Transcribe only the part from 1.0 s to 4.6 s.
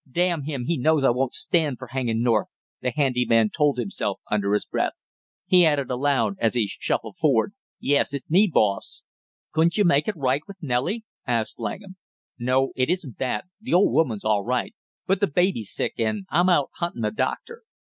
I won't stand for hangin' North!" the handy man told himself under